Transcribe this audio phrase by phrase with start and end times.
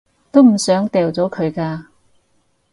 [0.31, 1.83] 都唔想掉咗佢㗎